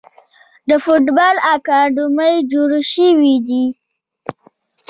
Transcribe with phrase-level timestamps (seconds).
[0.69, 3.65] د فوټبال اکاډمۍ جوړې شوي دي.